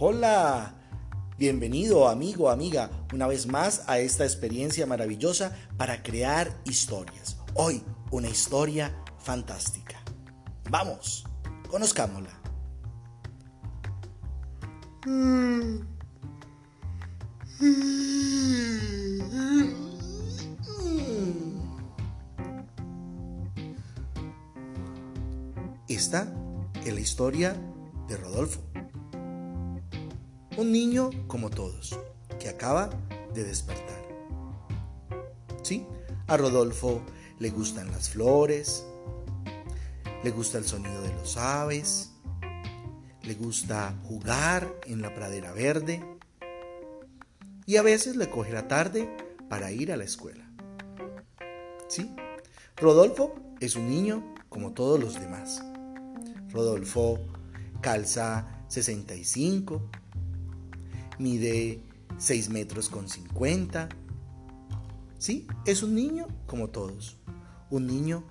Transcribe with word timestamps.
Hola, 0.00 0.74
bienvenido 1.38 2.08
amigo, 2.08 2.50
amiga, 2.50 2.88
una 3.12 3.26
vez 3.26 3.48
más 3.48 3.82
a 3.88 3.98
esta 3.98 4.22
experiencia 4.22 4.86
maravillosa 4.86 5.58
para 5.76 6.04
crear 6.04 6.56
historias. 6.66 7.36
Hoy 7.54 7.82
una 8.12 8.28
historia 8.28 8.94
fantástica. 9.18 9.96
Vamos, 10.70 11.24
conozcámosla. 11.68 12.30
Esta 25.88 26.32
es 26.84 26.94
la 26.94 27.00
historia 27.00 27.56
de 28.06 28.16
Rodolfo. 28.16 28.67
Un 30.58 30.72
niño 30.72 31.10
como 31.28 31.50
todos, 31.50 31.96
que 32.40 32.48
acaba 32.48 32.90
de 33.32 33.44
despertar. 33.44 34.02
Sí, 35.62 35.86
a 36.26 36.36
Rodolfo 36.36 37.00
le 37.38 37.50
gustan 37.50 37.92
las 37.92 38.10
flores, 38.10 38.84
le 40.24 40.30
gusta 40.32 40.58
el 40.58 40.64
sonido 40.64 41.00
de 41.02 41.12
los 41.14 41.36
aves, 41.36 42.10
le 43.22 43.34
gusta 43.34 43.94
jugar 44.02 44.74
en 44.86 45.00
la 45.00 45.14
pradera 45.14 45.52
verde 45.52 46.04
y 47.64 47.76
a 47.76 47.82
veces 47.82 48.16
le 48.16 48.28
coge 48.28 48.52
la 48.52 48.66
tarde 48.66 49.16
para 49.48 49.70
ir 49.70 49.92
a 49.92 49.96
la 49.96 50.02
escuela. 50.02 50.50
Sí, 51.86 52.10
Rodolfo 52.76 53.32
es 53.60 53.76
un 53.76 53.88
niño 53.88 54.34
como 54.48 54.72
todos 54.72 54.98
los 54.98 55.20
demás. 55.20 55.62
Rodolfo 56.48 57.20
calza 57.80 58.64
65, 58.66 59.88
mide 61.18 61.82
6 62.18 62.50
metros 62.50 62.88
con 62.88 63.08
50. 63.08 63.88
Sí, 65.18 65.46
es 65.66 65.82
un 65.82 65.94
niño 65.94 66.26
como 66.46 66.68
todos, 66.68 67.18
un 67.70 67.86
niño 67.86 68.24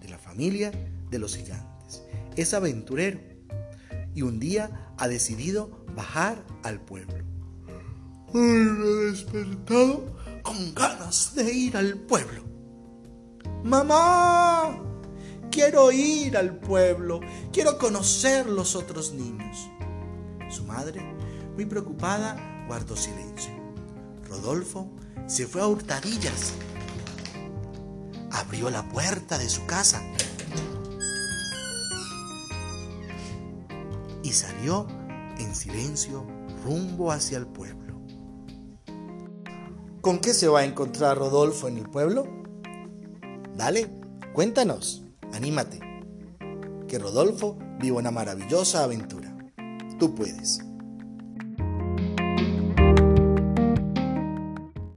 de 0.00 0.08
la 0.08 0.18
familia 0.18 0.72
de 1.10 1.18
los 1.18 1.36
gigantes. 1.36 2.02
Es 2.36 2.54
aventurero 2.54 3.20
y 4.14 4.22
un 4.22 4.38
día 4.38 4.94
ha 4.96 5.08
decidido 5.08 5.84
bajar 5.94 6.44
al 6.62 6.80
pueblo. 6.80 7.24
Me 8.32 8.40
he 8.40 9.10
despertado 9.10 10.16
con 10.42 10.74
ganas 10.74 11.34
de 11.34 11.52
ir 11.52 11.76
al 11.76 11.94
pueblo. 11.94 12.42
¡Mamá! 13.62 14.80
Quiero 15.50 15.92
ir 15.92 16.36
al 16.36 16.58
pueblo, 16.58 17.20
quiero 17.52 17.78
conocer 17.78 18.46
los 18.46 18.74
otros 18.74 19.14
niños. 19.14 19.70
Su 20.50 20.64
madre, 20.64 21.00
muy 21.54 21.66
preocupada, 21.66 22.64
guardó 22.66 22.96
silencio. 22.96 23.52
Rodolfo 24.28 24.90
se 25.26 25.46
fue 25.46 25.60
a 25.62 25.66
hurtadillas. 25.66 26.52
Abrió 28.30 28.70
la 28.70 28.88
puerta 28.88 29.38
de 29.38 29.48
su 29.48 29.64
casa 29.66 30.02
y 34.22 34.30
salió 34.32 34.86
en 35.38 35.54
silencio 35.54 36.26
rumbo 36.64 37.12
hacia 37.12 37.38
el 37.38 37.46
pueblo. 37.46 38.00
¿Con 40.00 40.18
qué 40.18 40.34
se 40.34 40.48
va 40.48 40.60
a 40.60 40.64
encontrar 40.64 41.16
Rodolfo 41.16 41.68
en 41.68 41.78
el 41.78 41.88
pueblo? 41.88 42.26
Dale, 43.56 43.90
cuéntanos. 44.32 45.04
Anímate. 45.32 45.80
Que 46.88 46.98
Rodolfo 46.98 47.56
viva 47.80 47.98
una 47.98 48.10
maravillosa 48.10 48.84
aventura. 48.84 49.34
Tú 49.98 50.14
puedes. 50.14 50.60